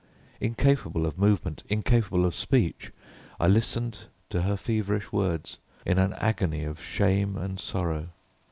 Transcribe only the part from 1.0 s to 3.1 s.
of movement, incapable of speech,